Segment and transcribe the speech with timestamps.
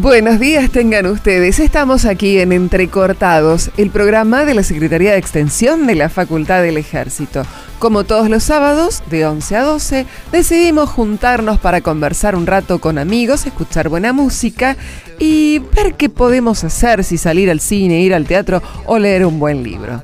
[0.00, 1.58] Buenos días tengan ustedes.
[1.58, 6.78] Estamos aquí en Entrecortados, el programa de la Secretaría de Extensión de la Facultad del
[6.78, 7.42] Ejército.
[7.78, 12.96] Como todos los sábados, de 11 a 12, decidimos juntarnos para conversar un rato con
[12.96, 14.74] amigos, escuchar buena música
[15.18, 19.38] y ver qué podemos hacer, si salir al cine, ir al teatro o leer un
[19.38, 20.02] buen libro.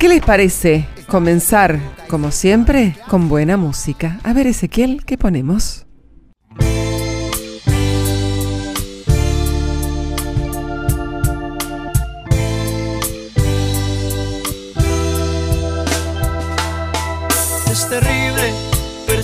[0.00, 4.18] ¿Qué les parece comenzar, como siempre, con buena música?
[4.24, 5.86] A ver, Ezequiel, ¿qué ponemos?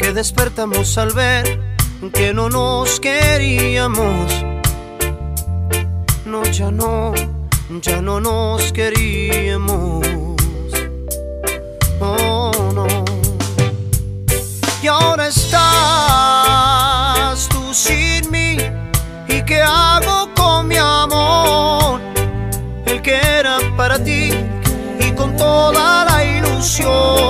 [0.00, 1.60] que despertamos al ver
[2.14, 4.32] que no nos queríamos.
[6.24, 7.12] No, ya no,
[7.82, 10.06] ya no nos queríamos.
[12.00, 12.86] Oh, no.
[14.82, 15.60] Y ahora estás
[17.50, 18.56] tú sin mí.
[19.28, 22.00] ¿Y qué hago con mi amor?
[22.86, 24.32] El que era para ti
[24.98, 27.29] y con toda la ilusión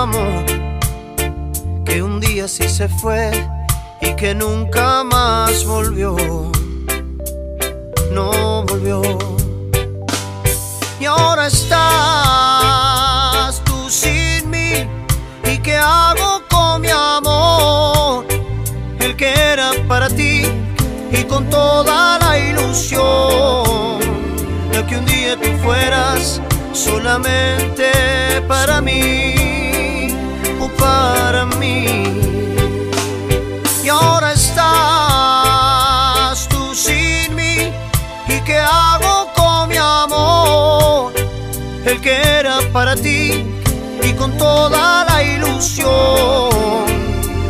[2.41, 3.29] que un día sí se fue
[4.01, 6.15] y que nunca más volvió.
[8.11, 9.01] No volvió.
[10.99, 11.81] Y ahora estás
[13.63, 14.87] tú sin mí.
[15.45, 18.25] Y qué hago con mi amor
[18.99, 20.43] el que era para ti
[21.11, 23.99] y con toda la ilusión.
[24.71, 26.41] De que un día tú fueras
[26.73, 27.91] solamente
[28.47, 30.07] para mí
[30.59, 32.20] o para mí.
[42.83, 46.49] Y con toda la ilusión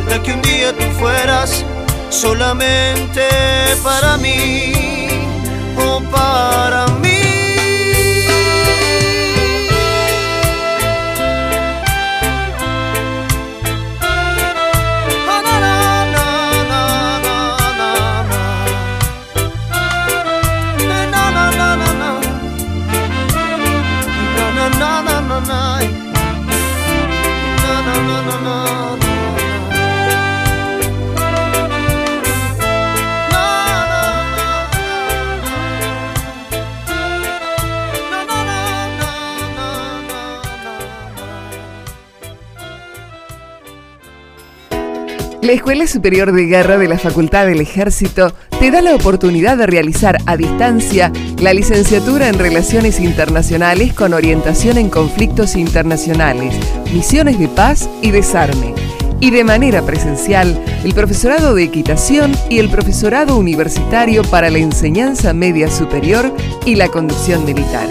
[0.06, 1.64] de que un día tú fueras
[2.10, 3.26] solamente
[3.82, 4.81] para mí
[45.42, 49.66] La Escuela Superior de Guerra de la Facultad del Ejército te da la oportunidad de
[49.66, 51.10] realizar a distancia
[51.40, 56.54] la licenciatura en Relaciones Internacionales con orientación en conflictos internacionales,
[56.94, 58.72] misiones de paz y desarme.
[59.18, 65.34] Y de manera presencial, el profesorado de equitación y el profesorado universitario para la enseñanza
[65.34, 66.32] media superior
[66.64, 67.88] y la conducción militar.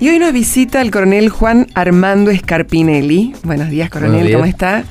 [0.00, 3.34] Y hoy nos visita el coronel Juan Armando Scarpinelli.
[3.42, 4.84] Buenos días, coronel, ¿cómo está?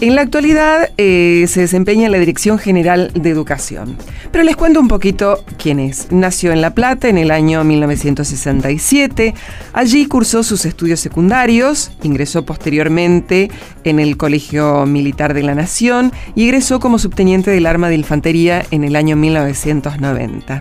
[0.00, 3.96] En la actualidad eh, se desempeña en la Dirección General de Educación.
[4.30, 6.12] Pero les cuento un poquito quién es.
[6.12, 9.34] Nació en La Plata en el año 1967.
[9.72, 13.50] Allí cursó sus estudios secundarios, ingresó posteriormente
[13.82, 18.64] en el Colegio Militar de la Nación y egresó como subteniente del Arma de Infantería
[18.70, 20.60] en el año 1990.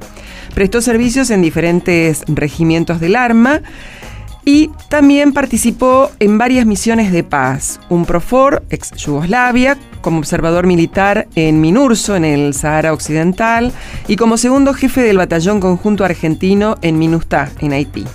[0.53, 3.61] Prestó servicios en diferentes regimientos del arma
[4.43, 7.79] y también participó en varias misiones de paz.
[7.89, 13.71] Un Profor, ex Yugoslavia, como observador militar en Minurso, en el Sahara Occidental,
[14.07, 18.05] y como segundo jefe del Batallón Conjunto Argentino en Minustah, en Haití.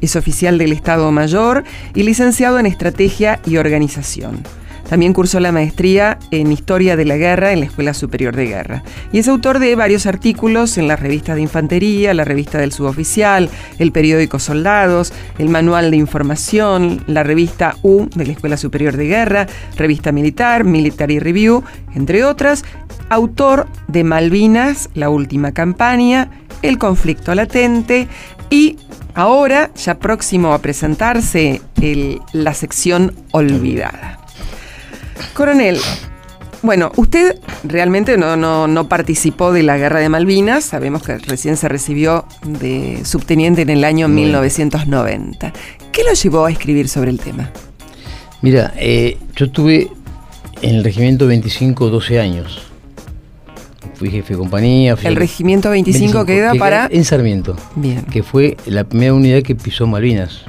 [0.00, 1.64] Es oficial del Estado Mayor
[1.94, 4.42] y licenciado en Estrategia y Organización.
[4.88, 8.82] También cursó la maestría en Historia de la Guerra en la Escuela Superior de Guerra.
[9.12, 13.50] Y es autor de varios artículos en la revista de Infantería, la revista del Suboficial,
[13.78, 19.06] el periódico Soldados, el Manual de Información, la revista U de la Escuela Superior de
[19.06, 19.46] Guerra,
[19.76, 21.62] revista militar, Military Review,
[21.94, 22.64] entre otras.
[23.10, 26.30] Autor de Malvinas, la última campaña,
[26.60, 28.08] El conflicto latente
[28.50, 28.76] y
[29.14, 31.62] ahora, ya próximo a presentarse,
[32.32, 34.17] la sección Olvidada.
[35.34, 35.78] Coronel,
[36.62, 41.68] bueno, usted realmente no, no, participó de la guerra de Malvinas, sabemos que recién se
[41.68, 45.52] recibió de subteniente en el año 1990.
[45.92, 47.50] ¿Qué lo llevó a escribir sobre el tema?
[48.42, 49.88] Mira, eh, yo estuve
[50.62, 52.62] en el regimiento 25 12 años.
[53.94, 54.96] Fui jefe de compañía.
[55.02, 56.88] el regimiento 25, queda para...
[56.90, 57.56] En Sarmiento.
[57.74, 58.02] Bien.
[58.04, 60.44] Que fue la primera unidad que pisó Malvinas.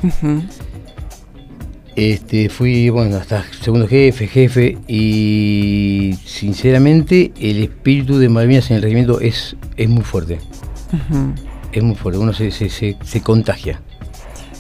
[1.99, 8.83] Este, fui, bueno, hasta segundo jefe, jefe, y sinceramente el espíritu de Malvinas en el
[8.83, 10.39] regimiento es, es muy fuerte.
[11.73, 13.81] Es muy fuerte, uno se, se, contagia.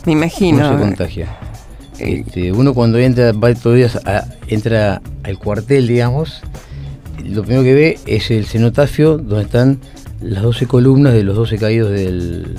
[0.05, 0.57] Me imagino.
[0.67, 1.37] Uno se contagia.
[1.97, 3.97] Este, uno cuando entra, va todos días
[4.49, 6.41] entra al cuartel, digamos,
[7.23, 9.79] lo primero que ve es el cenotafio donde están
[10.21, 12.57] las 12 columnas de los 12 caídos del,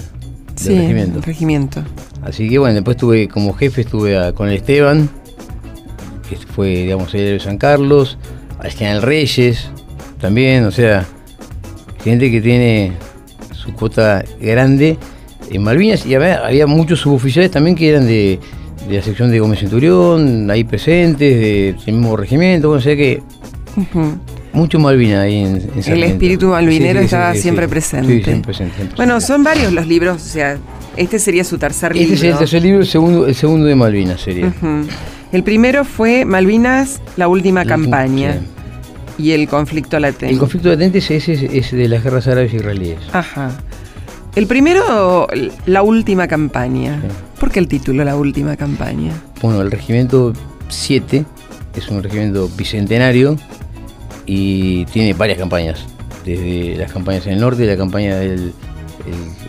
[0.65, 1.21] regimiento.
[1.21, 1.85] regimiento.
[2.23, 5.09] Así que bueno, después estuve como jefe, estuve con el Esteban,
[6.29, 8.19] que fue, digamos, el de San Carlos,
[8.59, 9.71] al general Reyes,
[10.21, 11.07] también, o sea,
[12.05, 12.93] gente que tiene
[13.53, 14.99] su cuota grande
[15.51, 16.07] en Malvinas.
[16.07, 18.39] Y había, había muchos suboficiales también que eran de,
[18.89, 23.23] la sección de Gómez Centurión, ahí presentes, del mismo regimiento, o sea que
[24.53, 28.17] mucho Malvina ahí en, en El espíritu malvinero estaba siempre presente.
[28.19, 30.59] Sí, siempre presente, Bueno, son varios los libros, o sea,
[30.97, 32.15] este sería su tercer libro.
[32.15, 34.53] Este es el tercer libro, el segundo, el segundo de Malvinas sería.
[35.33, 38.41] El primero fue Malvinas, la última campaña.
[39.19, 40.31] Y el conflicto latente.
[40.31, 42.99] El conflicto latente es, es, de las guerras árabes israelíes.
[43.13, 43.51] Ajá.
[44.35, 45.27] El primero,
[45.67, 47.03] la última campaña.
[47.39, 49.13] ¿Por qué el título, la última campaña?
[49.43, 50.33] Bueno, el regimiento
[50.69, 51.25] 7
[51.77, 53.37] es un regimiento bicentenario
[54.27, 55.85] y tiene varias campañas,
[56.25, 58.53] desde las campañas en el norte, la campaña del,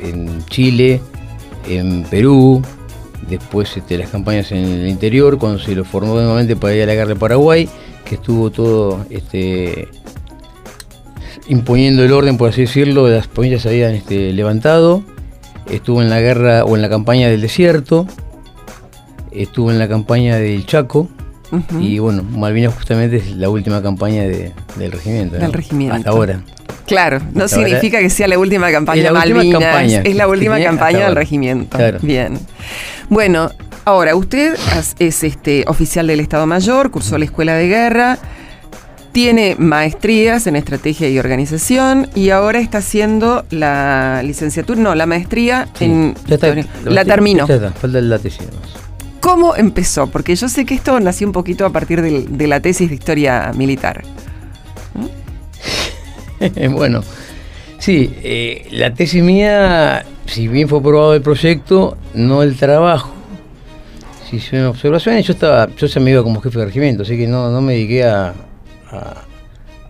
[0.01, 1.01] en Chile,
[1.67, 2.61] en Perú,
[3.29, 6.85] después este, las campañas en el interior, cuando se lo formó nuevamente para ir a
[6.87, 7.69] la guerra de Paraguay,
[8.06, 9.87] que estuvo todo este,
[11.47, 15.03] imponiendo el orden, por así decirlo, las provincias se habían este, levantado,
[15.69, 18.07] estuvo en la guerra o en la campaña del desierto,
[19.31, 21.07] estuvo en la campaña del Chaco,
[21.81, 25.35] y bueno, Malvinas justamente es la última campaña del regimiento.
[25.35, 25.97] Del regimiento.
[25.97, 26.41] Hasta ahora.
[26.92, 30.02] Claro, no significa que sea la última campaña de Malvinas.
[30.04, 31.78] es la última campaña del regimiento.
[32.02, 32.38] Bien.
[33.10, 33.50] Bueno,
[33.86, 34.57] ahora, usted
[35.00, 38.19] es este oficial del Estado Mayor, cursó la Escuela de Guerra,
[39.12, 45.68] tiene maestrías en estrategia y organización y ahora está haciendo la licenciatura, no, la maestría
[45.80, 46.16] en.
[46.28, 46.38] la,
[47.04, 47.45] terminó.
[47.48, 48.48] falta la tesis
[49.19, 50.07] ¿Cómo empezó?
[50.07, 53.52] Porque yo sé que esto nació un poquito a partir de, la tesis de historia
[53.56, 54.04] militar.
[56.71, 57.02] bueno,
[57.78, 63.12] sí, eh, la tesis mía, si bien fue aprobado el proyecto, no el trabajo.
[64.30, 67.28] Si son observaciones, yo estaba, yo ya me iba como jefe de regimiento, así que
[67.28, 68.33] no, me dediqué a,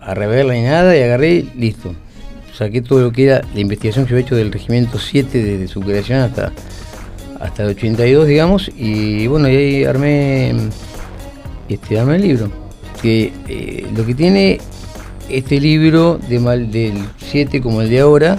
[0.00, 1.94] a, revelar ni nada y agarré, listo.
[2.52, 5.80] Saqué todo lo que era la investigación que he hecho del regimiento 7 desde su
[5.80, 6.52] creación hasta
[7.42, 10.54] hasta el 82, digamos, y bueno, y ahí armé,
[11.68, 12.50] este, armé el libro.
[13.02, 14.60] Que eh, lo que tiene
[15.28, 18.38] este libro de mal, del 7 como el de ahora,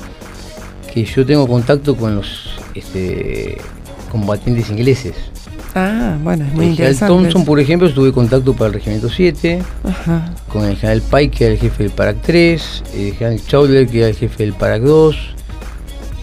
[0.93, 3.57] que yo tengo contacto con los este,
[4.11, 5.15] combatientes ingleses.
[5.75, 9.59] Ah, bueno, es muy el general Thompson, por ejemplo, tuve contacto para el Regimiento 7,
[10.47, 13.97] con el general Pike, que era el jefe del Parac 3, el general Chowder, que
[13.99, 15.33] era el jefe del Parac 2,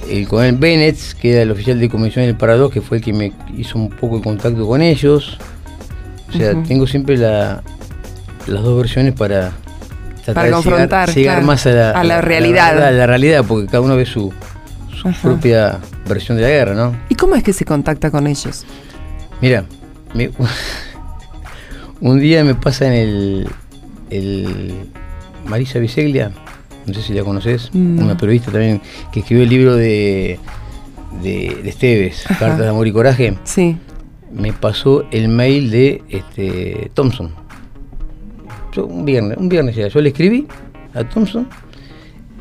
[0.08, 3.12] el coronel Bennett, que era el oficial de comisión del Paradox, que fue el que
[3.12, 5.38] me hizo un poco de contacto con ellos.
[6.28, 7.62] O sea, tengo siempre la,
[8.46, 9.52] las dos versiones para
[10.26, 12.82] Para confrontar, llegar, llegar claro, más a la, a la realidad.
[12.82, 14.32] A la, realidad, porque cada uno ve su,
[15.00, 15.18] su Ajá.
[15.22, 16.96] propia versión de la guerra, ¿no?
[17.08, 18.64] ¿Y cómo es que se contacta con ellos?
[19.40, 19.64] Mira,
[20.14, 20.30] me-
[22.00, 23.48] un día me pasa en el,
[24.10, 24.74] el
[25.46, 26.30] Marisa Biseglia,
[26.86, 28.04] no sé si la conoces, No.
[28.04, 28.80] una periodista también
[29.12, 30.38] que escribió el libro de,
[31.22, 32.24] de, de Esteves.
[32.28, 33.76] Cartas de Amor y Coraje, Sí.
[34.32, 37.32] me pasó el mail de este, Thompson.
[38.72, 40.46] Yo, un viernes, un viernes ya, yo le escribí
[40.94, 41.48] a Thompson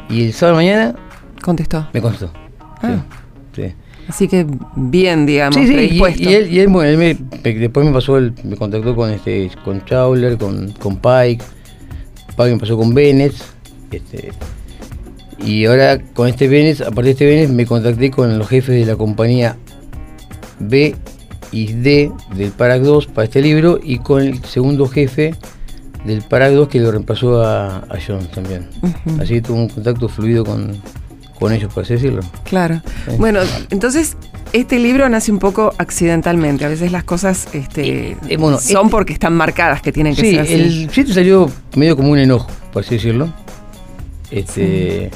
[0.09, 0.95] y el sábado de mañana
[1.41, 1.87] Contestó.
[1.93, 2.31] me contestó.
[2.81, 3.03] Ah.
[3.55, 3.73] Sí, sí.
[4.07, 4.45] Así que
[4.75, 5.73] bien, digamos, Sí, sí,
[6.17, 9.51] y, él, y él, bueno, él me, después me pasó, el- me contactó con este,
[9.63, 11.43] con Chowler, con, con Pike,
[12.35, 13.33] Pike me pasó con Bennett,
[13.91, 14.31] este,
[15.45, 18.75] y ahora con este Bennett, a partir de este Bennett me contacté con los jefes
[18.79, 19.57] de la compañía
[20.59, 20.95] B
[21.51, 25.35] y D del Parac 2 para este libro y con el segundo jefe
[26.05, 28.67] del Parac 2 que lo reemplazó a, a John también.
[29.21, 30.77] Así que tuve un contacto fluido con,
[31.39, 32.21] con ellos, por así decirlo.
[32.43, 32.81] Claro.
[33.09, 33.15] Sí.
[33.17, 33.39] Bueno,
[33.69, 34.15] entonces
[34.53, 36.65] este libro nace un poco accidentalmente.
[36.65, 40.15] A veces las cosas este, Eh, eh, bueno, son este- porque están marcadas, que tienen
[40.15, 40.53] que Sí, ser así.
[40.53, 43.31] el 7 salió medio como un enojo, por así decirlo.
[44.31, 45.09] Este,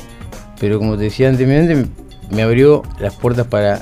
[0.60, 3.82] Pero como te decía anteriormente, me, me abrió las puertas para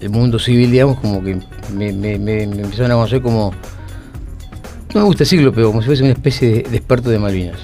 [0.00, 1.36] el mundo civil, digamos, como que
[1.74, 3.52] me, me- me- me empezaron a conocer como,
[4.94, 7.58] no me gusta decirlo, pero como si fuese una especie de, de experto de Malvinas.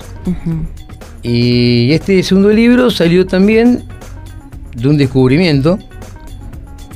[1.23, 3.85] Y este segundo libro salió también
[4.75, 5.78] de un descubrimiento,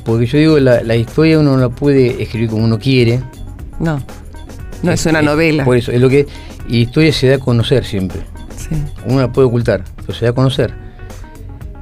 [0.05, 3.21] porque yo digo, la, la historia uno no la puede escribir como uno quiere.
[3.79, 4.01] No,
[4.81, 5.65] no es una novela.
[5.65, 6.27] Por eso, es lo que.
[6.67, 8.21] Y la historia se da a conocer siempre.
[8.57, 8.75] Sí.
[9.05, 10.73] Uno la puede ocultar, pero se da a conocer.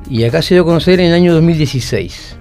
[0.09, 2.35] Y acá se dio a conocer en el año 2016.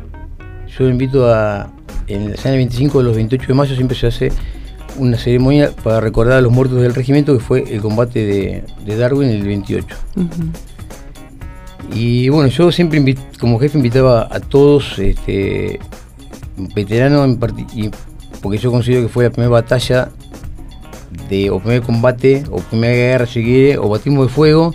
[0.79, 1.71] Yo invito a.
[2.07, 4.33] En el año 25 de los 28 de mayo siempre se hace
[5.01, 8.97] una ceremonia para recordar a los muertos del regimiento, que fue el combate de, de
[8.97, 9.87] Darwin el 28.
[10.17, 10.27] Ujú.
[11.95, 15.81] Y bueno, yo siempre como jefe invitaba a todos, este,
[16.75, 17.39] veteranos, en
[17.75, 17.91] y-
[18.41, 20.11] porque yo considero que fue la primera batalla
[21.29, 24.75] de, o primer combate, o primera guerra, si quiere, o batismo de fuego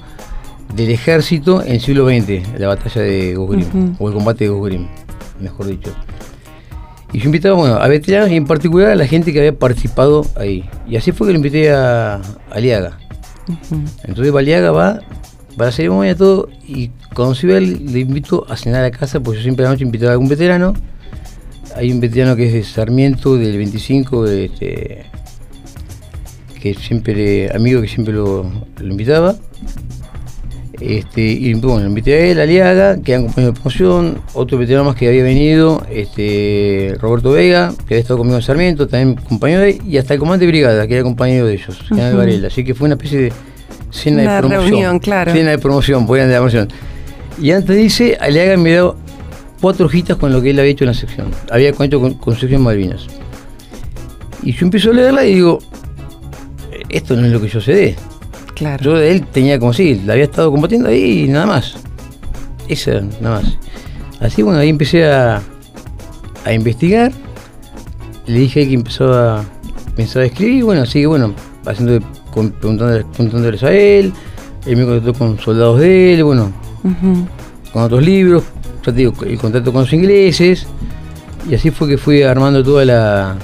[0.75, 4.03] del ejército en el siglo XX, la batalla de Gogurim, Ujú.
[4.03, 4.87] o el combate de Gogurim,
[5.39, 5.91] mejor dicho.
[7.15, 10.25] Y yo invitaba bueno, a veteranos y en particular a la gente que había participado
[10.35, 10.65] ahí.
[10.85, 12.19] Y así fue que lo invité a,
[12.51, 12.97] Aliaga.
[13.47, 13.79] Ujú.
[14.03, 14.99] Entonces Baliaga va
[15.55, 19.37] para la ceremonia todo y cuando se ve le invito a cenar a casa porque
[19.37, 20.73] yo siempre a la noche invitaba a algún veterano.
[21.77, 25.05] Hay un veterano que es de Sarmiento del 25, este,
[26.61, 28.43] que siempre, amigo que siempre lo,
[28.77, 29.37] lo invitaba.
[30.79, 34.95] Este, y bueno, invité a él, Aliaga, que eran compañeros de promoción, otro veterano más
[34.95, 39.69] que había venido, este, Roberto Vega, que había estado conmigo en Sarmiento, también compañero de
[39.71, 42.17] él, y hasta el comandante de brigada, que era compañero de ellos, General Ujú.
[42.19, 42.47] Varela.
[42.47, 43.33] Así que fue una especie de
[43.91, 44.69] cena Una de promoción.
[44.69, 45.31] reunión, claro.
[45.31, 46.67] Cena de promoción, podían de la promoción.
[47.41, 48.95] Y antes dice, Aliaga me dio
[49.61, 51.27] cuatro hojitas con lo que él había hecho en la sección.
[51.51, 53.07] Había hecho con, con sección Malvinas.
[54.43, 55.59] Y yo empiezo a leerla y digo,
[56.89, 57.95] esto no es lo que yo sé de.
[58.55, 58.83] Claro.
[58.83, 61.75] Yo de él tenía como si, la había estado combatiendo ahí y nada más.
[62.67, 63.57] Esa, nada más.
[64.19, 65.41] Así bueno, ahí empecé a,
[66.45, 67.11] a investigar.
[68.25, 69.45] Le dije ahí que empezó a
[69.95, 71.33] pensar a escribir, bueno, así que bueno,
[71.65, 74.13] haciendo, con, preguntándoles, preguntándoles a él,
[74.65, 76.51] él me contactó con soldados de él, bueno,
[77.71, 78.43] con otros libros,
[78.85, 80.65] ya te digo, el contacto con los ingleses,
[81.49, 83.35] y así fue que fui armando toda la,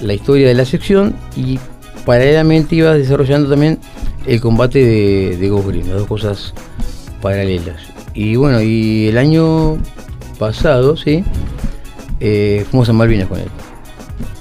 [0.00, 1.58] la historia de la sección y
[2.04, 3.78] paralelamente iba desarrollando también
[4.26, 6.54] el combate de, de Ghost Green, las dos cosas
[7.20, 7.76] paralelas.
[8.14, 9.78] Y bueno, y el año
[10.38, 11.24] pasado, sí,
[12.20, 13.48] eh, fuimos a Malvinas con él.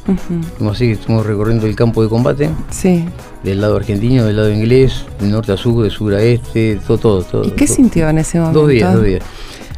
[0.08, 0.44] Ujú.
[0.58, 3.06] Fuimos así, estuvimos recorriendo el campo de combate, Sí.
[3.44, 6.98] del lado argentino, del lado inglés, de norte a sur, de sur a este, todo,
[6.98, 7.24] todo.
[7.24, 7.76] todo ¿Y qué todo.
[7.76, 8.62] sintió en ese momento?
[8.62, 9.24] Dos días, dos días.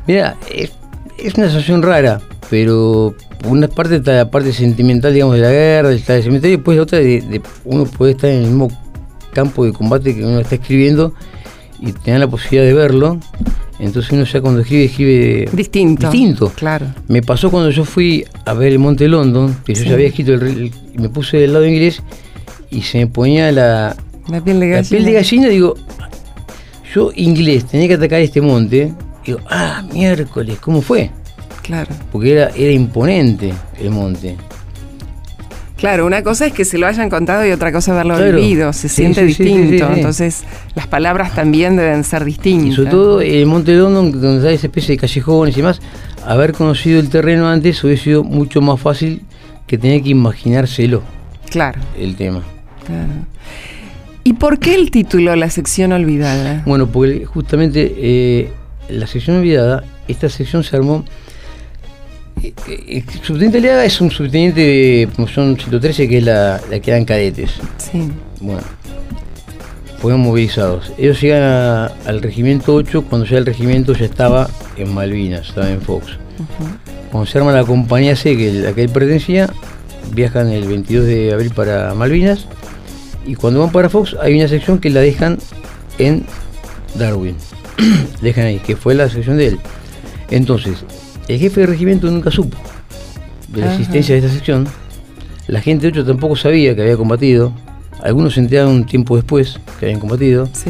[0.07, 0.71] Mira, es,
[1.17, 3.13] es una sensación rara, pero
[3.47, 6.77] una parte está la parte sentimental, digamos, de la guerra, del del cementerio, y después
[6.77, 8.69] la otra de, de uno puede estar en el mismo
[9.31, 11.13] campo de combate que uno está escribiendo
[11.79, 13.19] y tener la posibilidad de verlo.
[13.79, 16.11] Entonces uno ya cuando escribe, escribe Distinto.
[16.11, 16.49] distinto.
[16.55, 16.87] Claro.
[17.07, 20.33] Me pasó cuando yo fui a ver el Monte London, que yo ya había escrito
[20.35, 22.03] el, y me puse del lado inglés
[22.69, 23.95] y se me ponía la,
[24.29, 24.89] La piel de la gallina.
[24.89, 25.75] piel de gallina, digo,
[26.93, 28.93] yo inglés tenía que atacar este monte,
[29.25, 31.09] digo, ah, miércoles, ¿cómo fue?
[31.63, 31.89] Claro.
[32.11, 34.35] Porque era, era imponente el monte.
[35.81, 38.37] Claro, una cosa es que se lo hayan contado y otra cosa verlo Claro.
[38.37, 38.71] vivido.
[38.71, 39.87] Se Sí, siente sí, distinto.
[39.87, 39.93] sí.
[39.97, 40.43] Entonces,
[40.75, 42.67] las palabras también deben ser distintas.
[42.69, 45.81] Y sobre todo el monte London, donde hay esa especie de callejones y demás,
[46.25, 49.23] haber conocido el terreno antes hubiese sido mucho más fácil
[49.67, 51.01] que tener que imaginárselo
[51.49, 52.41] Claro, el tema.
[52.85, 53.09] claro.
[54.23, 56.61] ¿Y por qué el título La sección olvidada?
[56.67, 58.51] Bueno, porque justamente eh,
[58.87, 61.03] la sección olvidada, esta sección se armó.
[62.43, 66.79] Eh, eh, El subteniente Aliaga es un subteniente de promoción 113 que es la, la
[66.79, 67.51] que eran cadetes.
[67.77, 68.61] Sí, Bueno,
[69.99, 70.91] fueron movilizados.
[70.97, 75.69] Ellos llegan a- al regimiento 8, cuando llega el regimiento ya estaba en Malvinas, estaba
[75.69, 76.17] en Fox.
[77.11, 79.49] Cuando se arma la compañía C, que la que él pertenecía,
[80.13, 82.47] viajan el 22 de abril para Malvinas.
[83.27, 85.37] Y cuando van para Fox, hay una sección que la dejan
[85.99, 86.25] en
[86.95, 87.35] Darwin.
[88.21, 89.59] dejan ahí, que fue la sección de él.
[90.31, 90.83] Entonces,
[91.33, 92.57] el jefe de regimiento nunca supo
[93.49, 93.75] de la Ajá.
[93.75, 94.67] existencia de esta sección.
[95.47, 97.51] La gente 8 tampoco sabía que había combatido.
[98.03, 100.47] Algunos se enteraron un tiempo después que habían combatido.
[100.53, 100.69] sí.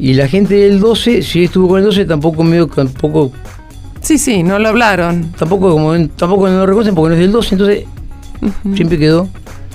[0.00, 3.32] Y la gente del 12, si estuvo con el 12, tampoco medio, tampoco
[4.00, 5.32] Sí, sí, no lo hablaron.
[5.36, 7.84] tampoco como tampoco no lo reconocen porque no es del 12, entonces
[8.76, 9.28] siempre quedó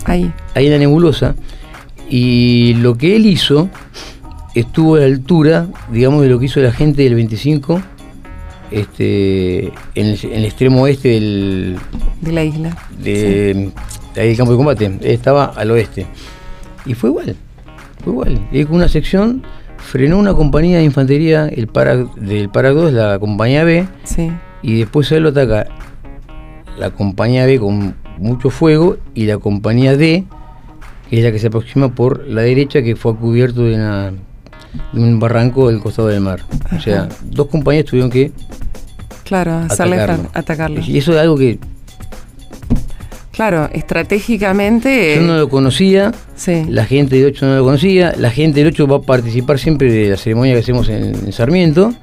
[0.06, 0.32] Ahí.
[0.56, 1.36] ahí en la nebulosa.
[2.10, 3.70] Y lo que él hizo
[4.56, 7.82] estuvo a la altura, digamos, de lo que hizo la gente del 25,
[8.74, 9.74] este, en,
[10.08, 11.78] el, en el extremo oeste del,
[12.22, 12.78] De la isla.
[12.98, 13.72] de,
[14.16, 14.92] ahí del campo de combate.
[15.02, 16.06] Estaba al oeste.
[16.86, 17.36] Y fue igual,
[18.04, 18.48] fue igual.
[18.52, 19.44] Y con una sección
[19.78, 24.32] frenó una compañía de infantería el para, del Para 2, la compañía B, Sí.
[24.62, 25.68] y después a él lo ataca
[26.78, 30.24] la compañía B con mucho fuego y la compañía D,
[31.10, 34.14] que es la que se aproxima por la derecha, que fue cubierto de, una-
[34.94, 36.42] un barranco del costado del mar.
[36.76, 38.32] O sea, dos compañías tuvieron que
[39.24, 40.30] Claro, hacerle atacarlo.
[40.34, 40.82] atacarlo.
[40.86, 41.60] Y eso es algo que
[43.32, 45.16] Claro, estratégicamente.
[45.16, 46.66] yo no lo conocía, sí.
[46.70, 49.92] la gente del 8 no lo conocía, la gente del 8 va a participar siempre
[49.92, 51.96] de la ceremonia que hacemos en, en Sarmiento,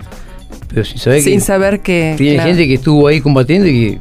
[0.68, 2.14] pero sin saber Sin que saber que.
[2.18, 2.48] tiene claro.
[2.48, 3.98] gente que estuvo ahí combatiendo y que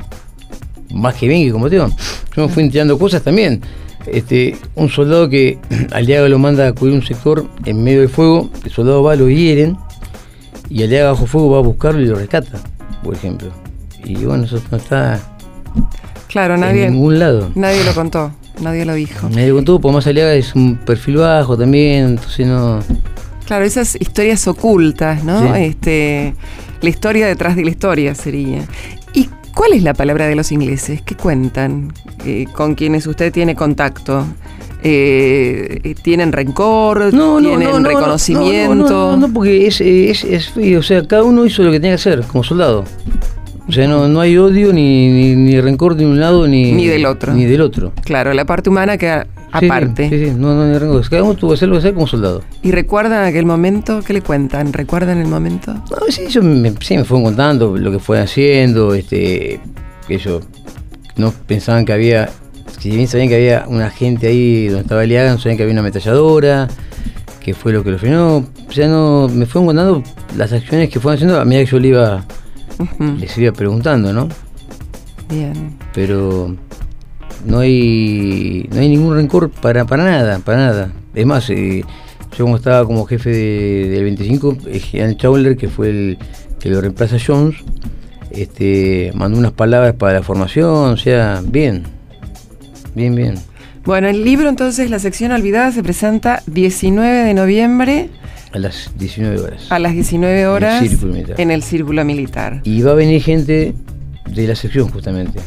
[0.96, 1.88] más que bien que combatió.
[2.36, 3.62] Yo me fui enterando cosas también.
[4.06, 5.58] Este, un soldado que
[5.92, 9.30] Aliaga lo manda a cubrir un sector en medio del fuego, el soldado va, lo
[9.30, 9.78] hieren
[10.70, 12.60] y Aliaga bajo fuego va a buscarlo y lo rescata,
[13.04, 13.50] por ejemplo.
[14.04, 15.20] Y bueno, eso no está
[16.28, 17.52] Claro, en nadie, ningún lado.
[17.56, 18.32] nadie lo contó,
[18.62, 19.30] nadie lo dijo.
[19.30, 22.80] Nadie contó, porque más Aliaga es un perfil bajo también, entonces no...
[23.46, 25.56] Claro, esas historias ocultas, ¿no?
[25.56, 25.62] Sí.
[25.64, 26.36] Este,
[26.82, 28.60] la historia detrás de la historia sería.
[29.16, 29.28] ¿Y
[29.60, 31.02] cuál es la palabra de los ingleses?
[31.02, 31.92] ¿Qué cuentan?
[32.26, 34.26] Eh, ¿Con quienes usted tiene contacto?
[34.82, 37.14] Eh, ¿Tienen rencor?
[37.14, 39.18] No, no, ¿Tienen no, no, reconocimiento?
[39.18, 42.22] No, porque es, es, es o sea, cada uno hizo lo que tenía que hacer
[42.22, 42.86] como soldado.
[43.68, 46.88] O sea, no, no hay odio ni, ni, ni rencor de un lado ni, Ni
[46.88, 47.34] del otro.
[47.34, 47.92] Ni del otro.
[48.06, 50.10] Claro, la parte humana queda aparte.
[50.10, 51.10] Sí, sí, no, no hay rencor.
[51.10, 52.42] Cada uno tuvo que hacer lo que como soldado.
[52.62, 54.02] ¿Y recuerdan aquel momento?
[54.02, 54.74] ¿Qué le cuentan?
[54.74, 55.74] ¿Recuerdan el momento?
[55.74, 59.60] No, sí, ellos me, sí, me fueron contando lo que fueron haciendo, este,
[60.08, 60.44] que ellos
[61.16, 62.30] no pensaban que había,
[62.80, 65.74] si bien sabían que había una gente ahí donde estaba Eliaga, no sabían que había
[65.74, 66.68] una ametralladora,
[67.40, 68.46] que fue lo que lo frenó.
[68.68, 70.04] O sea, no, me fueron contando
[70.38, 72.26] las acciones que fueron haciendo a medida que yo le iba,
[73.18, 74.30] les iba preguntando, ¿no?
[75.30, 75.78] Bien.
[75.94, 76.56] Pero
[77.46, 80.92] no hay, no hay ningún rencor para, para nada, para nada.
[81.16, 81.84] Es más, eh,
[82.38, 86.18] yo como estaba como jefe de- del 25, eh, Ian Chowler, que fue el
[86.60, 87.56] que lo reemplaza a Jones,
[88.32, 91.84] este, mandó unas palabras para la formación, o sea, bien,
[92.96, 93.36] bien, bien.
[93.86, 98.10] Bueno, el libro entonces, la sección olvidada, se presenta 19 de noviembre
[98.54, 99.66] A las 19 horas.
[99.72, 101.40] a las 19 horas Círculo Militar.
[101.42, 102.62] en el Círculo Militar.
[102.66, 103.74] Y va a venir gente
[104.34, 105.40] de la sección justamente.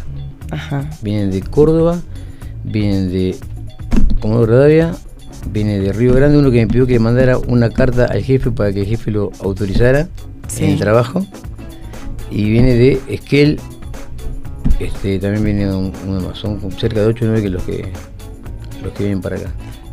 [0.52, 0.88] Ajá.
[1.02, 2.00] Vienen de Córdoba,
[2.62, 3.36] vienen de
[4.20, 4.92] Comodoro Rivadavia,
[5.50, 8.50] viene de Río Grande, uno que me pidió que le mandara una carta al jefe
[8.52, 10.08] para que el jefe lo autorizara
[10.46, 10.64] Sí.
[10.64, 11.26] en el trabajo.
[12.30, 13.58] Y viene de Esquel,
[14.78, 17.88] este, también viene un- uno más, son cerca de 8 o 9 que los que
[18.82, 19.50] los que vienen para acá.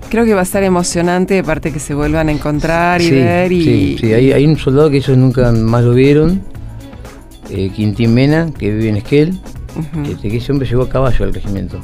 [0.09, 3.51] Creo que va a estar emocionante, aparte que se vuelvan a encontrar y sí, ver.
[3.51, 6.41] Y, sí, sí, hay, hay un soldado que ellos nunca más lo vieron,
[7.51, 9.39] eh, Quintín Mena, que vive en Esquel,
[10.05, 11.79] Este, que ese hombre llegó a caballo al regimiento,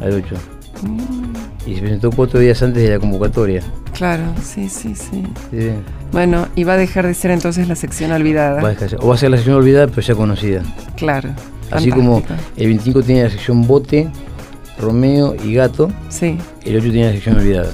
[0.00, 0.34] al 8.
[0.82, 3.62] Mm, Y se presentó cuatro días antes de la convocatoria.
[3.92, 5.22] Claro, sí, sí, sí.
[5.50, 5.70] Sí,
[6.12, 8.62] Bueno, y va a dejar de ser entonces la sección olvidada.
[8.62, 10.62] va a dejar- o va a ser la sección olvidada, pero ya conocida.
[10.96, 11.30] Claro.
[11.70, 12.22] Así como
[12.56, 14.08] el 25 tiene la sección Bote,
[14.80, 17.70] Romeo y Gato, Sí, el 8 tiene la sección olvidada.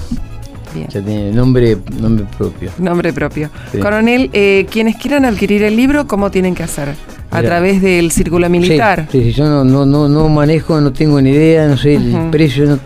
[0.73, 0.87] bien.
[0.89, 2.71] Ya tiene nombre, nombre propio.
[2.77, 3.49] Nombre propio.
[3.71, 3.77] Sí.
[3.79, 6.95] Coronel, eh, quienes quieran adquirir el libro, ¿cómo tienen que hacer?
[7.35, 7.49] ¿A Mira.
[7.49, 9.07] través del Círculo Militar?
[9.11, 11.95] Sí, sí, sí, yo no, no, no, no manejo, no tengo ni idea, no sé
[11.95, 12.65] el precio.
[12.65, 12.79] No,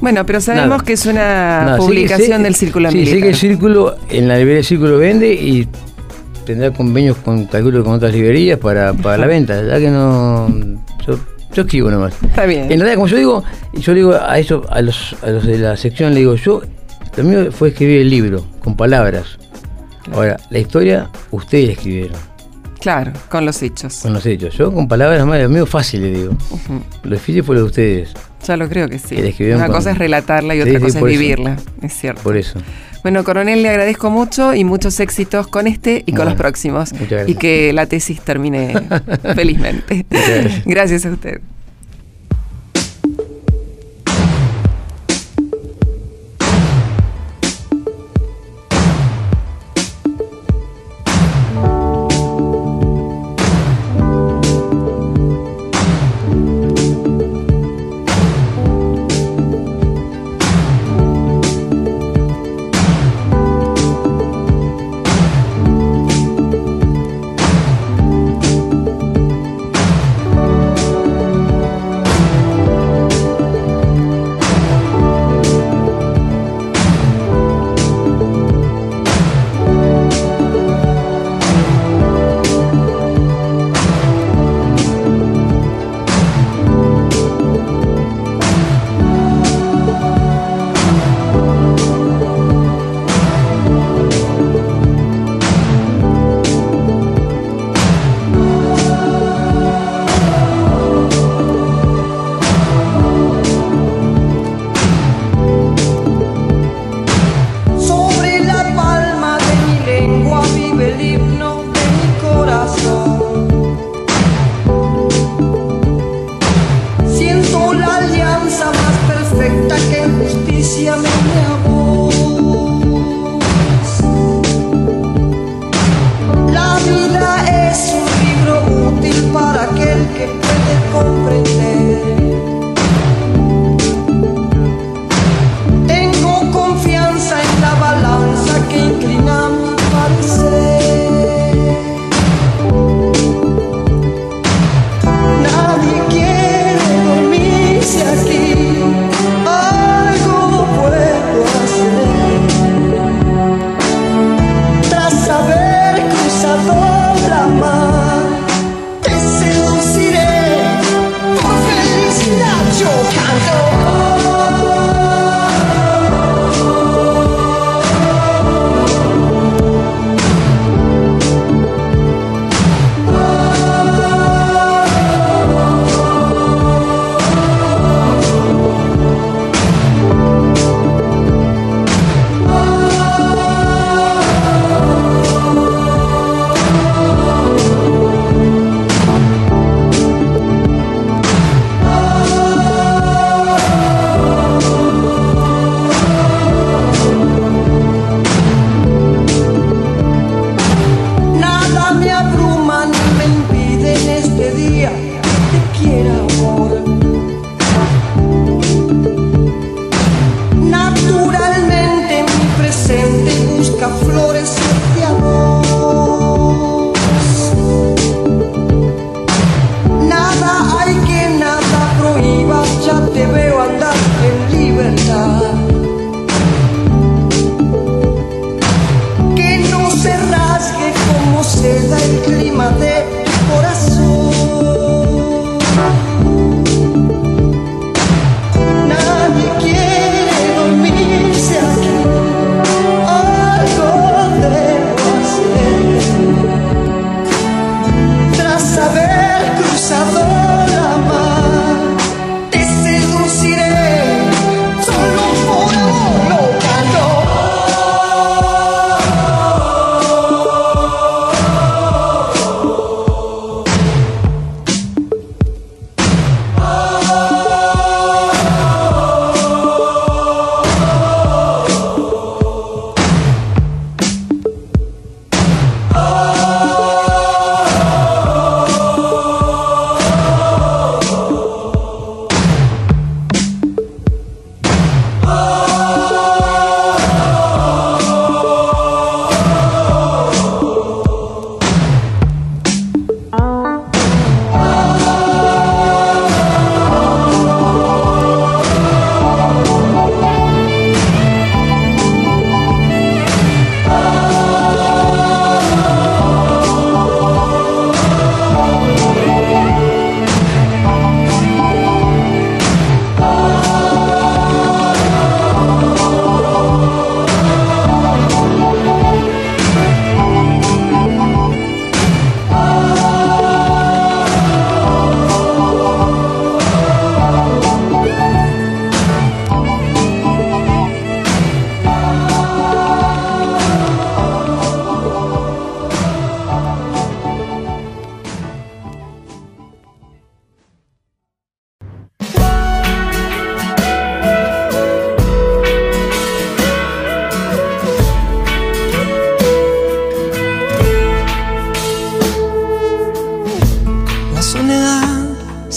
[0.00, 0.84] Bueno, pero sabemos Nada.
[0.84, 1.76] que es una nada.
[1.78, 3.14] Publicación sé- del Círculo sí, Militar.
[3.16, 5.68] sé que el círculo, en la librería del círculo vende y
[6.44, 9.62] tendrá convenios con calculo con otras librerías para, para la venta.
[9.66, 10.48] Ya que no.
[11.06, 11.18] Yo,
[11.54, 12.12] yo escribo nomás.
[12.22, 12.62] Está bien.
[12.64, 15.76] En realidad, como yo digo, yo digo a eso, a los, a los de la
[15.76, 16.60] sección, le digo, yo,
[17.16, 19.38] lo mío fue escribir el libro, con palabras.
[20.12, 22.18] Ahora, la historia, ustedes escribieron,
[22.84, 24.00] Claro, con los hechos.
[24.02, 24.54] con los hechos.
[24.58, 26.36] Yo con palabras más, mío fácil, le digo.
[27.02, 28.12] Lo difícil fue lo de ustedes,
[28.46, 29.16] Ya lo creo que sí.
[29.32, 31.04] Que Una con- cosa es relatarla y otra sí, cosa es eso.
[31.06, 31.56] vivirla.
[31.80, 32.20] Es cierto.
[32.22, 32.58] por eso.
[33.02, 36.92] Bueno, coronel, le agradezco mucho y muchos éxitos con este y con Bueno, los próximos.
[36.92, 37.28] muchas gracias.
[37.30, 38.74] Y que la tesis termine
[39.34, 40.04] felizmente.
[40.66, 41.40] Gracias a usted.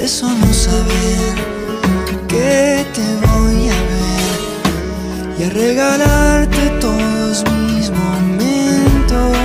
[0.00, 1.34] de solo saber
[2.26, 4.30] que te voy a ver
[5.38, 9.36] y a regalarte todos mis momentos.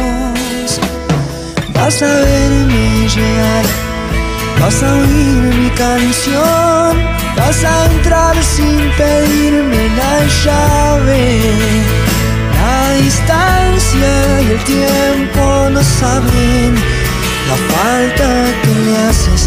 [1.73, 3.65] Vas a verme llegar,
[4.61, 6.91] vas a oír mi canción,
[7.35, 11.41] vas a entrar sin pedirme la llave.
[12.57, 16.75] La distancia y el tiempo no saben
[17.49, 18.27] la falta
[18.63, 19.44] que le haces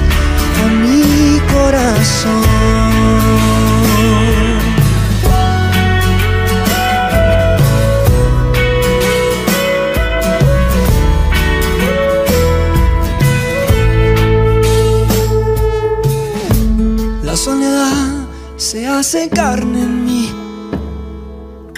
[18.99, 20.29] hace carne en mí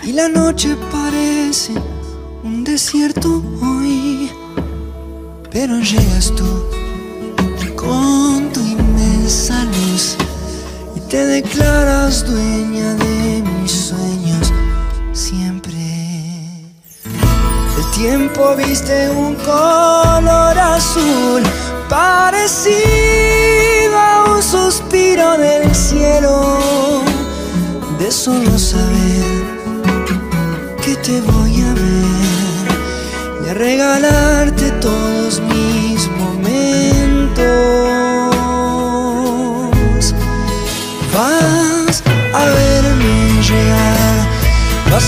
[0.03, 1.74] y la noche parece
[2.42, 4.31] un desierto hoy,
[5.53, 6.50] pero llegas tú
[7.76, 9.69] con tu inmensa
[11.11, 14.53] te declaras dueña de mis sueños
[15.12, 15.75] siempre.
[17.05, 21.42] El tiempo viste un color azul
[21.88, 22.79] parecido
[23.99, 26.59] a un suspiro del cielo
[27.99, 29.25] de solo saber
[30.85, 32.66] que te voy a ver
[33.44, 35.79] y a regalarte todos mis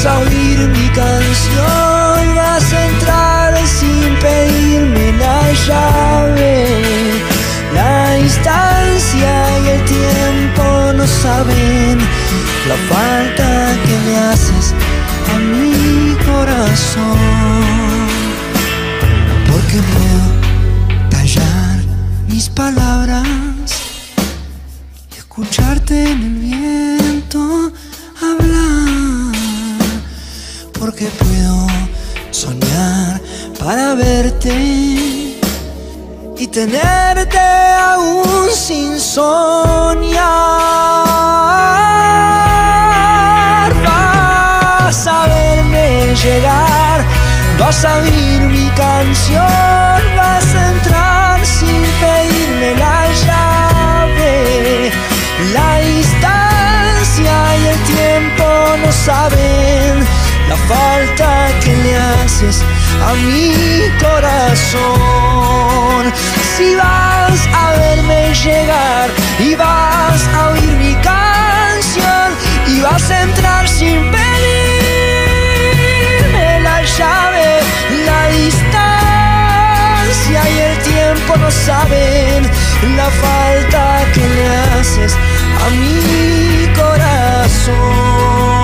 [0.04, 6.66] a oír mi canción, vas a entrar sin pedirme la llave.
[7.72, 11.98] La distancia y el tiempo no saben
[12.68, 14.74] la falta que le haces
[15.32, 17.18] a mi corazón.
[19.46, 21.76] Porque puedo callar
[22.28, 23.28] mis palabras
[25.12, 26.61] y escucharte en el viento
[31.02, 31.66] Porque puedo
[32.30, 33.20] soñar
[33.58, 34.54] para verte
[36.38, 40.22] y tenerte aún sin soñar.
[43.84, 47.04] Vas a verme llegar,
[47.58, 54.92] vas a oír mi canción, vas a entrar sin pedirme la llave.
[55.52, 58.44] La distancia y el tiempo
[58.84, 62.64] no saben la falta que le haces
[63.08, 64.82] a mi corazón.
[66.56, 72.34] Si vas a verme llegar y vas a oír mi canción
[72.66, 74.20] y vas a entrar sin pedirme
[76.60, 77.60] la llave,
[78.06, 82.50] la distancia y el tiempo no saben
[82.96, 85.16] la falta que le haces
[85.64, 88.61] a mi corazón.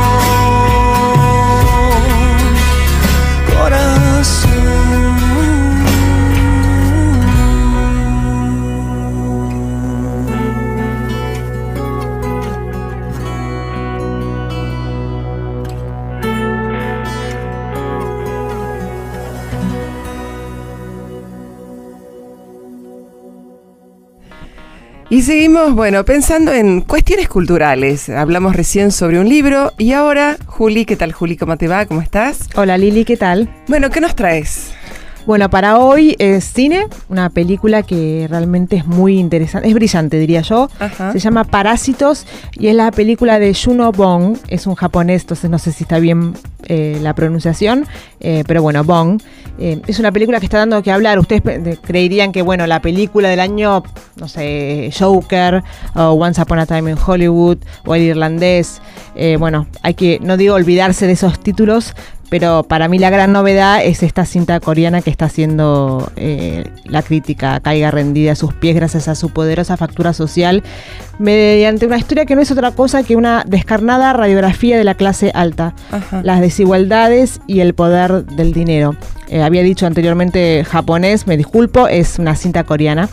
[25.11, 28.11] Y seguimos, bueno, pensando en cuestiones culturales.
[28.11, 31.39] Hablamos recién sobre un libro y ahora, Juli, ¿qué tal Juli?
[31.39, 31.87] ¿Cómo te va?
[31.87, 32.41] ¿Cómo estás?
[32.57, 33.49] Hola Lili, ¿qué tal?
[33.69, 34.71] Bueno, ¿qué nos traes?
[35.29, 40.41] Bueno, para hoy es cine, una película que realmente es muy interesante, es brillante diría
[40.41, 40.71] yo.
[40.79, 41.13] Ajá.
[41.13, 45.59] Se llama Parásitos y es la película de Juno Bong, es un japonés, entonces no
[45.59, 46.33] sé si está bien
[46.65, 47.87] eh, la pronunciación,
[48.21, 49.21] eh, pero bueno, Bong.
[49.61, 51.19] Eh, es una película que está dando que hablar.
[51.19, 51.43] Ustedes
[51.81, 53.83] creerían que, bueno, la película del año,
[54.17, 55.63] no sé, Joker,
[55.95, 58.81] o Once Upon a Time in Hollywood, o El Irlandés,
[59.39, 61.95] bueno, hay que, no digo olvidarse de esos títulos,
[62.31, 67.03] pero para mí la gran novedad es esta cinta coreana que está haciendo eh, la
[67.03, 70.63] crítica caiga rendida a sus pies gracias a su poderosa factura social
[71.19, 75.31] mediante una historia que no es otra cosa que una descarnada radiografía de la clase
[75.35, 76.23] alta, Ajá.
[76.23, 78.95] las desigualdades y el poder del dinero.
[79.29, 83.09] Eh, había dicho anteriormente japonés, me disculpo, es una cinta coreana.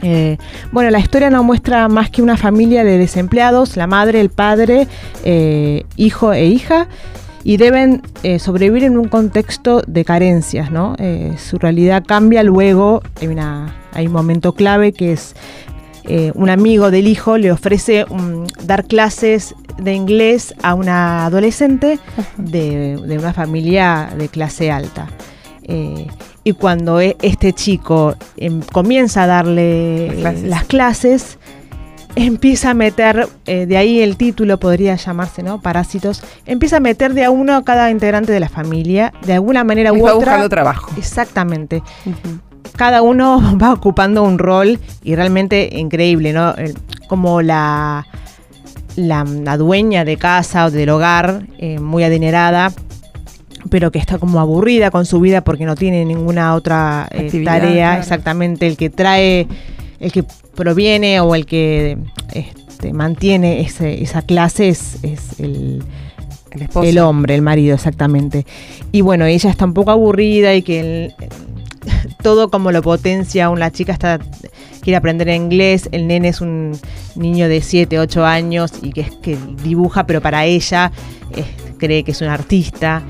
[0.00, 0.38] Eh,
[0.70, 4.86] bueno, la historia no muestra más que una familia de desempleados, la madre, el padre,
[5.96, 6.86] hijo e hija,
[7.48, 10.94] y deben eh, sobrevivir en un contexto de carencias, ¿no?
[10.98, 15.34] Eh, su realidad cambia luego, hay, una- hay un momento clave que es
[16.04, 21.98] eh, un amigo del hijo le ofrece um, dar clases de inglés a una adolescente
[22.36, 25.06] de, de una familia de clase alta.
[25.62, 26.06] Eh,
[26.44, 30.48] y cuando e- este chico em, comienza a darle Las clases.
[30.48, 31.38] las clases,
[32.26, 35.60] empieza a meter, eh, de ahí el título podría llamarse, ¿no?
[35.60, 39.64] Parásitos, empieza a meter de a uno a cada integrante de la familia, de alguna
[39.64, 40.32] manera Les u va otra.
[40.32, 40.90] buscando trabajo.
[40.96, 41.82] Exactamente.
[42.76, 46.54] Cada uno va ocupando un rol y realmente increíble, ¿no?
[47.08, 48.06] Como la,
[48.96, 52.72] la, la dueña de casa o del hogar, eh, muy adinerada,
[53.70, 57.72] pero que está como aburrida con su vida porque no tiene ninguna otra eh, tarea.
[57.72, 58.00] claro.
[58.00, 59.46] Exactamente, el que trae,
[60.00, 61.98] el que proviene o el que
[62.32, 65.82] este, mantiene ese- esa clase es, es el,
[66.50, 66.88] El esposo.
[66.88, 68.46] el hombre, el marido, exactamente.
[68.92, 71.14] Y bueno, ella está un poco aburrida y que el-
[72.22, 74.18] todo como lo potencia, aún la chica está
[74.80, 76.78] quiere aprender inglés, el nene es un
[77.14, 80.92] niño de 7, 8 años y que, que dibuja, pero para ella
[81.36, 81.44] eh,
[81.78, 83.02] cree que es un artista.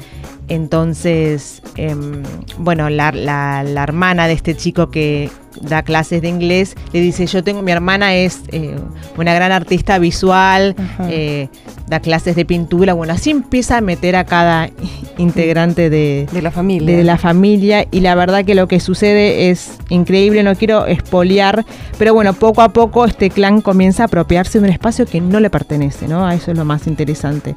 [0.49, 2.23] Entonces, em,
[2.59, 7.27] bueno, la, la- la hermana de este chico que da clases de inglés le dice,
[7.27, 8.77] yo tengo, mi hermana es eh,
[9.17, 10.75] una gran artista visual,
[11.09, 11.49] eh,
[11.87, 14.71] da clases de pintura, bueno, así empieza a meter a cada
[15.19, 16.97] integrante de, De la familia.
[16.97, 21.65] de la familia y la verdad que lo que sucede es increíble, no quiero espolear,
[21.99, 25.41] pero bueno, poco a poco este clan comienza a apropiarse de un espacio que no
[25.41, 26.27] le pertenece, ¿no?
[26.27, 27.55] A eso es lo más interesante.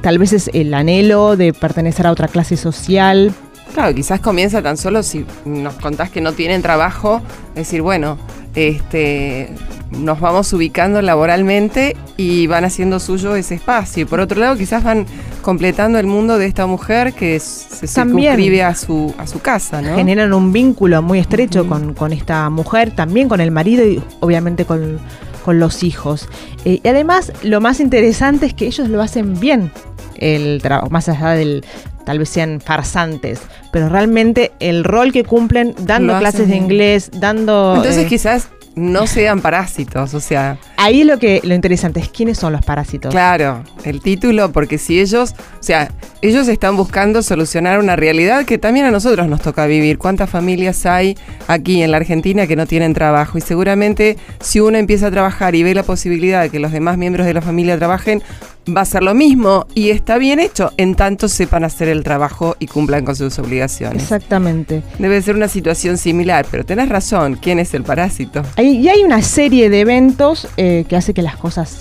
[0.00, 3.32] Tal vez es el anhelo de pertenecer a otra clase social,
[3.72, 7.22] Claro, quizás comienza tan solo si nos contás que no tienen trabajo,
[7.54, 8.18] decir, bueno,
[8.54, 9.50] este,
[9.90, 14.02] nos vamos ubicando laboralmente y van haciendo suyo ese espacio.
[14.02, 15.06] Y por otro lado, quizás van
[15.42, 19.94] completando el mundo de esta mujer que se circunscribe a su, a su casa, ¿no?
[19.96, 24.64] generan un vínculo muy estrecho con, con esta mujer, también con el marido y obviamente
[24.64, 24.98] con,
[25.44, 26.28] con los hijos.
[26.64, 29.70] Eh, y además, lo más interesante es que ellos lo hacen bien,
[30.16, 31.64] el trabajo, más allá del
[32.04, 33.40] tal vez sean farsantes,
[33.72, 37.74] pero realmente el rol que cumplen dando clases de inglés, dando...
[37.76, 42.38] Entonces eh, quizás no sean parásitos, o sea, ahí lo que lo interesante es quiénes
[42.38, 43.12] son los parásitos.
[43.12, 45.90] Claro, el título, porque si ellos, o sea,
[46.22, 49.98] ellos están buscando solucionar una realidad que también a nosotros nos toca vivir.
[49.98, 53.38] ¿Cuántas familias hay aquí en la Argentina que no tienen trabajo?
[53.38, 56.98] Y seguramente si uno empieza a trabajar y ve la posibilidad de que los demás
[56.98, 58.22] miembros de la familia trabajen,
[58.68, 62.56] va a ser lo mismo y está bien hecho, en tanto sepan hacer el trabajo
[62.58, 64.02] y cumplan con sus obligaciones.
[64.02, 64.82] Exactamente.
[64.98, 68.42] Debe ser una situación similar, pero tenés razón, ¿quién es el parásito?
[68.56, 71.76] Hay- y hay una serie de eventos eh, que hace que las cosas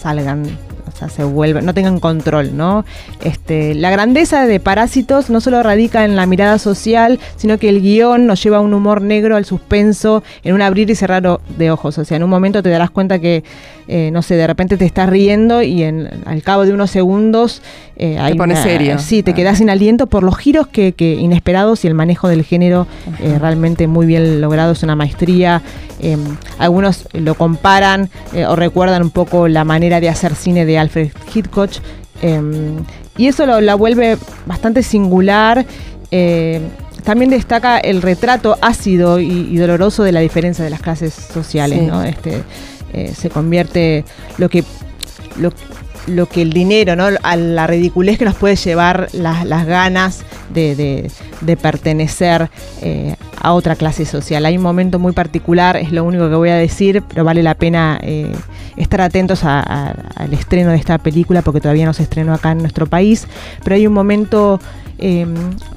[0.00, 0.44] salgan,
[0.86, 2.84] o sea, se vuelvan, no tengan control, ¿no?
[3.22, 7.80] Este, la grandeza de Parásitos no solo radica en la mirada social, sino que el
[7.82, 11.70] guion nos lleva a un humor negro, al suspenso, en un abrir y cerrar de
[11.70, 11.98] ojos.
[11.98, 13.44] O sea, en un momento te darás cuenta que,
[13.88, 17.62] eh, no sé, de repente te estás riendo y en, al cabo de unos segundos
[17.96, 18.98] eh, hay pones una- serio.
[18.98, 19.34] Sí, te Ah.
[19.34, 22.86] quedas sin aliento por los giros que, que inesperados y el manejo del género
[23.20, 25.62] eh, realmente muy bien logrado, es una maestría.
[26.00, 26.16] Eh,
[26.58, 28.08] algunos lo comparan
[28.48, 31.70] o recuerdan un poco la manera de hacer cine de Alfred Hitchcock.
[33.16, 34.16] y eso lo, la vuelve
[34.46, 35.64] bastante singular.
[37.04, 41.78] también destaca el retrato ácido y, y doloroso de la diferencia de las clases sociales.
[41.80, 41.86] Sí.
[41.86, 42.02] ¿no?
[42.02, 42.42] Este,
[42.92, 44.04] eh, se convierte
[44.38, 44.64] lo que,
[45.38, 45.52] lo,
[46.06, 47.06] lo que el dinero, ¿no?
[47.22, 50.22] a la ridiculez que nos puede llevar las, las ganas
[50.52, 50.74] de,
[51.42, 52.50] de- pertenecer
[52.82, 54.44] eh, a otra clase social.
[54.46, 57.54] Hay un momento muy particular, es lo único que voy a decir, pero vale la
[57.54, 58.32] pena eh,
[58.76, 62.86] estar atentos al estreno de esta película porque todavía no se estrenó acá en nuestro
[62.86, 63.26] país,
[63.62, 64.60] pero hay un momento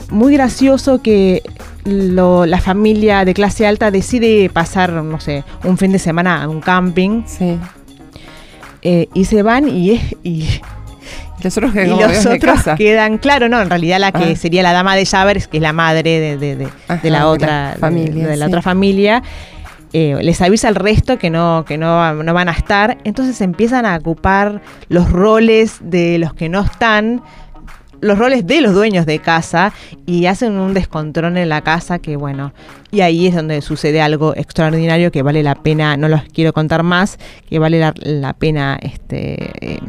[0.10, 1.44] muy gracioso que
[1.86, 6.48] lo- la familia de clase alta decide pasar, no sé, un fin de semana a
[6.48, 7.58] un camping Sí.
[8.82, 10.48] eh, y se van y, es- y,
[11.44, 14.36] Los otros que y los otros quedan, claro, no, en realidad la que Ah.
[14.36, 17.28] sería la dama de llaves, que es la madre de, de- de- Ajá, de la
[17.28, 18.50] otra familia, de, la sí.
[18.52, 19.24] otra familia,
[19.94, 23.86] eh, les avisa al resto que no, que no, no van a estar, entonces empiezan
[23.88, 27.22] a ocupar los roles de los que no están,
[28.02, 29.74] los roles de los dueños de casa
[30.06, 32.54] y hacen un descontrol en la casa que bueno,
[32.92, 36.84] y ahí es donde sucede algo extraordinario que vale la pena, no los quiero contar
[36.84, 37.18] más,
[37.50, 39.80] que vale la, la pena este eh,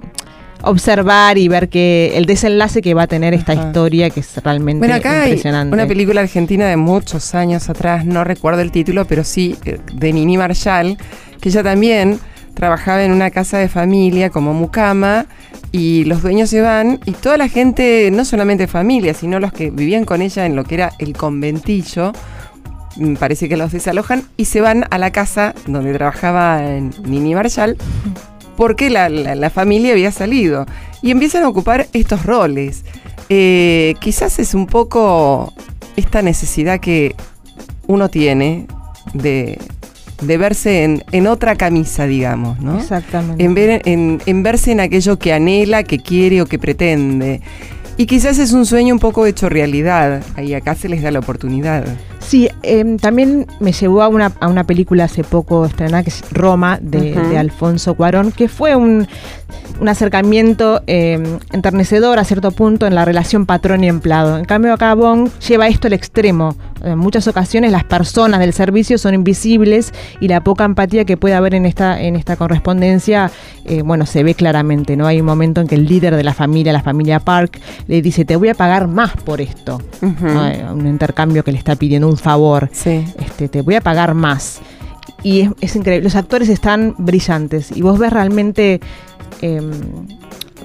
[0.64, 3.66] observar y ver que el desenlace que va a tener esta Ajá.
[3.66, 5.74] historia que es realmente Bueno, acá hay impresionante.
[5.74, 10.12] una película argentina de muchos años atrás, no recuerdo el título, pero sí, eh, de
[10.12, 10.96] Nini Marshall,
[11.40, 12.20] que ella también
[12.54, 15.26] trabajaba en una casa de familia como mucama
[15.70, 19.70] y los dueños se van y toda la gente, no solamente familia, sino los que
[19.70, 22.12] vivían con ella en lo que era el conventillo,
[22.96, 26.60] mm, parece que los desalojan y se van a la casa donde trabajaba
[27.04, 27.76] Nini Marshall
[28.56, 30.66] porque la familia había salido
[31.02, 32.84] y empiezan a ocupar estos roles.
[33.28, 35.52] Eh, quizás es un poco
[35.96, 37.14] esta necesidad que
[37.86, 38.66] uno tiene
[39.14, 39.58] de,
[40.22, 42.78] de verse en, en otra camisa, digamos, ¿no?
[42.78, 43.42] Exactamente.
[43.42, 47.40] En, ver, en, en verse en aquello que anhela, que quiere o que pretende.
[47.96, 50.22] Y quizás es un sueño un poco hecho realidad.
[50.34, 51.84] Ahí acá se les da la oportunidad.
[52.20, 56.24] Sí, em, también me llevó a una, a una película hace poco estrenada que es
[56.30, 59.06] Roma, de, de Alfonso Cuarón, que fue un,
[59.80, 64.38] un acercamiento em, enternecedor a cierto punto en la relación patrón y empleado.
[64.38, 66.56] En cambio, acá Bong lleva esto al extremo.
[66.84, 71.34] En muchas ocasiones las personas del servicio son invisibles y la poca empatía que puede
[71.34, 73.30] haber en esta, en esta correspondencia,
[73.64, 75.06] eh, bueno, se ve claramente, ¿no?
[75.06, 78.24] Hay un momento en que el líder de la familia, la familia Park, le dice,
[78.24, 79.80] te voy a pagar más por esto.
[80.02, 82.68] Eh, un intercambio que le está pidiendo un favor.
[82.72, 83.04] Sí.
[83.18, 84.60] Este, te voy a pagar más.
[85.22, 86.04] Y es, es increíble.
[86.04, 88.80] Los actores están brillantes y vos ves realmente.
[89.40, 89.70] em,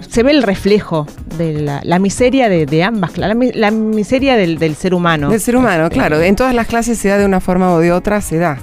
[0.09, 4.57] se ve el reflejo de la, la miseria de, de ambas, la, la miseria del,
[4.57, 5.29] del ser humano.
[5.29, 6.21] Del ser humano, Este, claro.
[6.21, 8.57] En todas las clases se da de una forma o de otra, se da.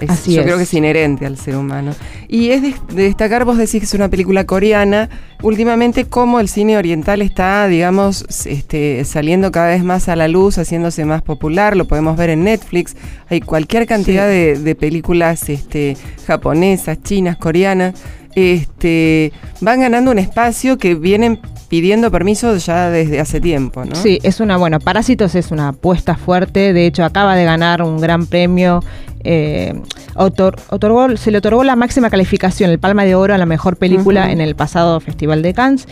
[0.00, 0.46] Es- Así yo es.
[0.46, 1.92] creo que es inherente al ser humano.
[2.28, 5.08] Y es de, de destacar, vos decís que es una película coreana,
[5.42, 10.58] últimamente cómo el cine oriental está, digamos, este, saliendo cada vez más a la luz,
[10.58, 12.96] haciéndose más popular, lo podemos ver en Netflix,
[13.30, 14.34] hay cualquier cantidad Sí.
[14.34, 17.94] de, de películas este, japonesas, chinas, coreanas,
[18.34, 23.94] este, van ganando un espacio que vienen pidiendo permiso ya desde hace tiempo, ¿no?
[23.94, 28.00] Sí, es una, bueno, Parásitos es una apuesta fuerte, de hecho acaba de ganar un
[28.00, 28.82] gran premio,
[29.24, 29.74] eh,
[30.14, 33.76] otor- otorgó, se le otorgó la máxima calificación, el Palma de Oro a la mejor
[33.76, 35.86] película en el pasado Festival de Cannes.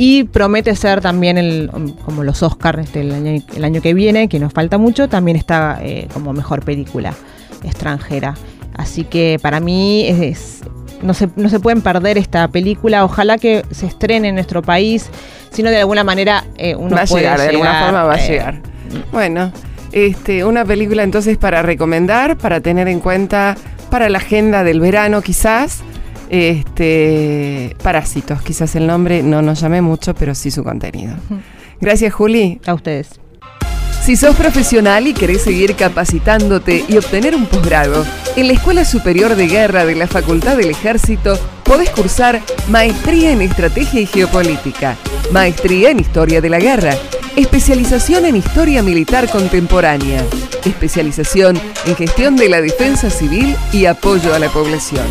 [0.00, 1.68] Y promete ser también el,
[2.04, 5.36] como los Oscars este, el, año, el año que viene, que nos falta mucho, también
[5.36, 7.14] está eh, como mejor película
[7.64, 8.34] extranjera.
[8.76, 10.60] Así que para mí es-
[11.02, 13.04] no, se, no se pueden perder esta película.
[13.04, 15.10] Ojalá que se estrene en nuestro país,
[15.50, 18.24] sino de alguna manera eh, uno va a puede llegar, de alguna forma va a
[18.24, 18.60] eh, llegar.
[19.12, 19.52] Bueno,
[19.92, 23.56] este, una película entonces para recomendar, para tener en cuenta
[23.90, 25.82] para la agenda del verano quizás.
[26.30, 31.14] Este, Parásitos, quizás el nombre no nos llame mucho, pero sí su contenido.
[31.80, 32.60] Gracias, Juli.
[32.66, 33.18] A ustedes.
[34.08, 38.06] Si sos profesional y querés seguir capacitándote y obtener un posgrado,
[38.36, 42.40] en la Escuela Superior de Guerra de la Facultad del Ejército podés cursar
[42.70, 44.96] Maestría en Estrategia y Geopolítica,
[45.30, 46.94] Maestría en Historia de la Guerra,
[47.36, 50.24] especialización en Historia Militar Contemporánea,
[50.64, 55.04] especialización en Gestión de la Defensa Civil y Apoyo a la Población.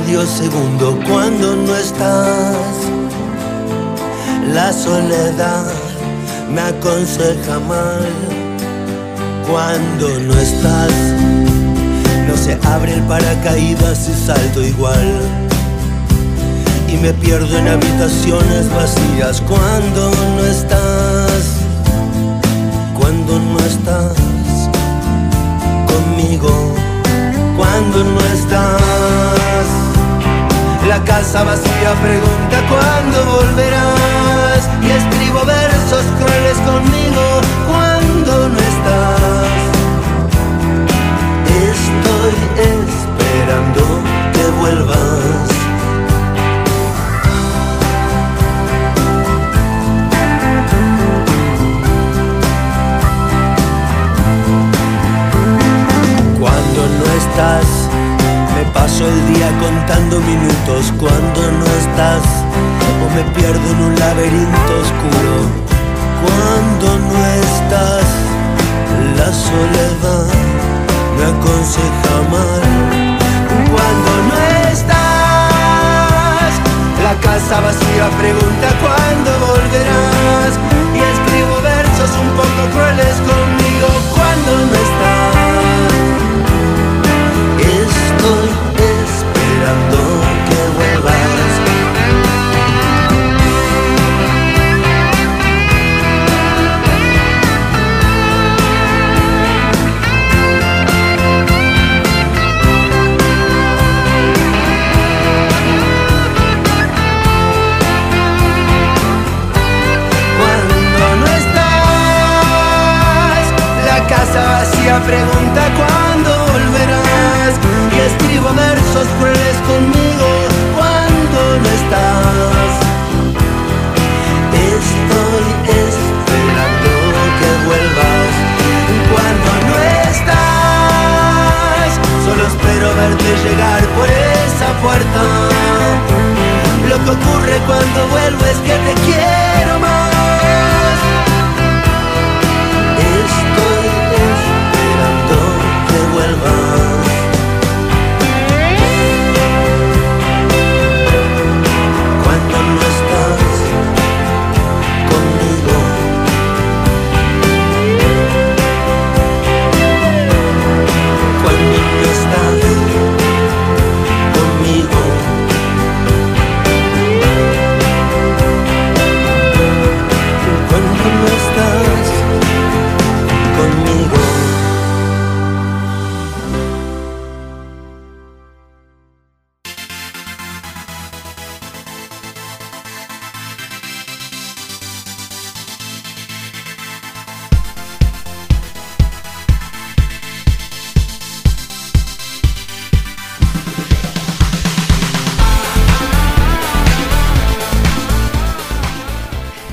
[0.00, 0.98] medio segundo.
[1.08, 2.56] Cuando no estás,
[4.52, 5.66] la soledad
[6.52, 8.06] me aconseja mal.
[9.48, 10.92] Cuando no estás,
[12.28, 15.20] no se abre el paracaídas y salto igual.
[16.88, 21.56] Y me pierdo en habitaciones vacías cuando no estás
[22.98, 24.16] cuando no estás
[25.86, 26.74] conmigo,
[27.56, 29.29] cuando no estás.
[31.04, 39.50] Casa vacía pregunta cuándo volverás y escribo versos crueles conmigo cuando no estás.
[41.46, 45.50] Estoy esperando que vuelvas.
[57.02, 57.79] Me
[58.90, 62.24] paso el día contando minutos cuando no estás.
[63.02, 65.36] O me pierdo en un laberinto oscuro
[66.22, 68.06] cuando no estás.
[69.16, 70.26] La soledad
[71.16, 72.62] me aconseja mal
[73.70, 74.36] cuando no
[74.72, 76.52] estás.
[77.04, 80.52] La casa vacía pregunta cuándo volverás.
[80.94, 85.40] Y escribo versos un poco crueles conmigo cuando no estás.
[87.58, 88.69] Estoy
[89.70, 90.09] esperando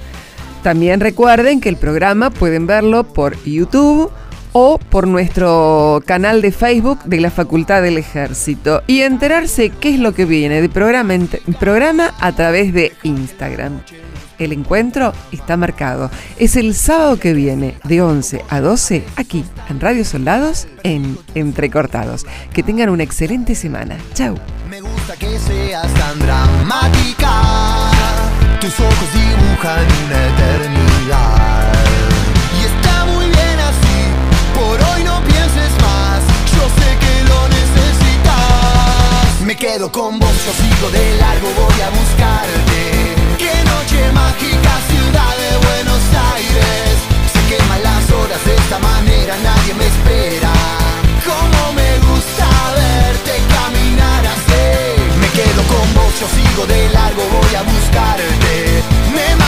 [0.62, 4.12] También recuerden que el programa pueden verlo por YouTube
[4.52, 10.00] o por nuestro canal de Facebook de la Facultad del Ejército y enterarse qué es
[10.00, 11.14] lo que viene de programa,
[11.60, 13.82] programa a través de Instagram.
[14.38, 16.12] El encuentro está marcado.
[16.38, 22.26] Es el sábado que viene, de 11 a 12, aquí en Radio Soldados, en Entrecortados.
[22.54, 23.98] Que tengan una excelente semana.
[24.14, 24.38] Chau.
[24.70, 27.92] Me gusta que seas tan dramática.
[28.60, 31.74] Tus ojos dibujan una eternidad.
[32.60, 33.98] Y está muy bien así.
[34.54, 36.22] Por hoy no pienses más.
[36.52, 39.42] Yo sé que lo necesitas.
[39.46, 42.75] Me quedo con vos, yo sigo de largo, voy a buscarte
[43.86, 46.98] noche mágica ciudad de Buenos Aires.
[47.34, 50.54] Se queman las horas de esta manera, nadie me espera.
[51.24, 55.18] Como me gusta verte caminar así.
[55.20, 59.45] Me quedo con vos, yo sigo de largo, voy a buscarte.